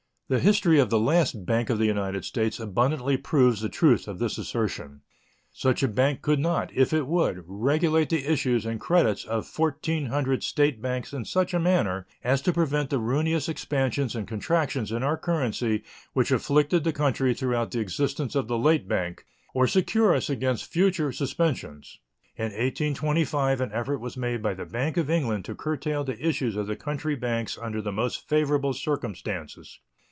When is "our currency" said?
15.03-15.83